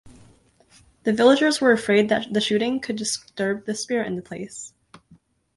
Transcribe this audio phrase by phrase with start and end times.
[1.03, 4.73] The villagers were afraid that the shooting could disturb the spirit in the place.